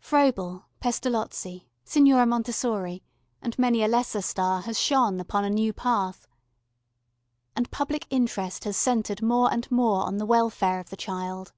[0.00, 3.02] Froebel, Pestalozzi, Signora Montessori
[3.42, 6.28] and many a lesser star has shone upon a new path.
[7.56, 11.52] And public interest has centred more and more on the welfare of the child.